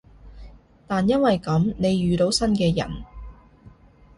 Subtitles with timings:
[0.87, 3.03] 但因為噉，你遇到新嘅人